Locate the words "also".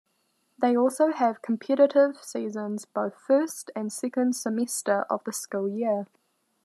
0.75-1.11